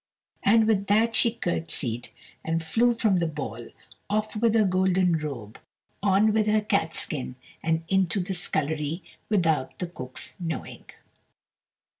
[0.41, 2.09] and with that she curtsied,
[2.43, 3.69] and flew from the ball,
[4.09, 5.59] off with her golden robe,
[6.01, 10.85] on with her catskin, and into the scullery without the cook's knowing.